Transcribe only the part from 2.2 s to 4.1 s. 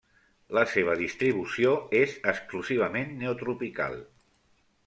exclusivament neotropical.